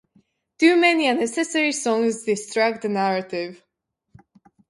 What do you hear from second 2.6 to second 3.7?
the narrative.